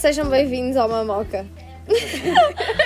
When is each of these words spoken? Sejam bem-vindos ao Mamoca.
Sejam 0.00 0.30
bem-vindos 0.30 0.78
ao 0.78 0.88
Mamoca. 0.88 1.44